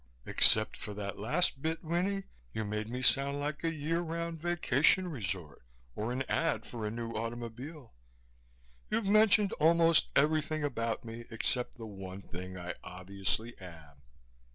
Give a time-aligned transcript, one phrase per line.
[0.25, 2.23] "Except for that last bit, Winnie,
[2.55, 5.61] you made me sound like a year round vacation resort
[5.95, 7.93] or an ad for a new automobile.
[8.89, 14.01] You've mentioned almost everything about me except the one thing I obviously am."